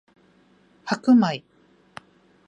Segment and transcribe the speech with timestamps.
[0.83, 1.43] 白米